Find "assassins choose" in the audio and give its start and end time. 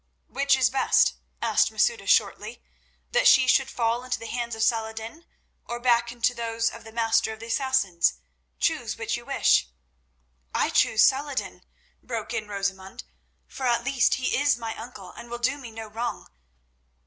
7.45-8.97